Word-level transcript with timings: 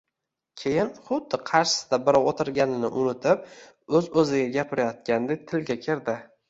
Keyin 0.61 0.87
xuddi 1.09 1.39
qarshisida 1.49 1.99
birov 2.09 2.31
o`tirganini 2.33 2.91
unutib, 3.05 3.47
o`z-o`ziga 4.01 4.53
gapirayotganday 4.61 5.45
tilga 5.53 5.83
kirdi 5.89 6.23